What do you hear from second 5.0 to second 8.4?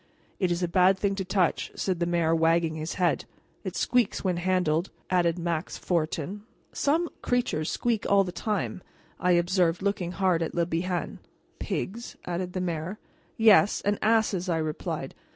added Max Fortin. "Some creatures squeak all the